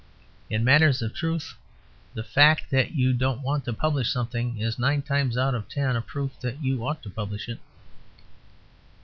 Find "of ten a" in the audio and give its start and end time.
5.53-6.01